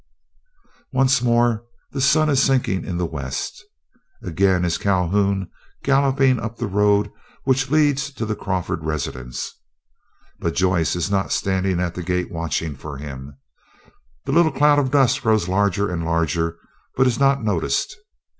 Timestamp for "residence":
8.83-9.59